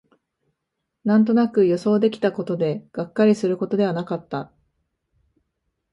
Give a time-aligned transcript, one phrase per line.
[1.03, 4.51] なんとなく予想できたことで、がっかりすることではなかった